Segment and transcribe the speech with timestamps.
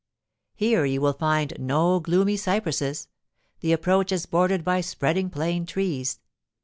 [0.55, 3.07] Here you will find no gloomy cypresses:
[3.59, 6.19] the approach is bordered by spreading plane trees.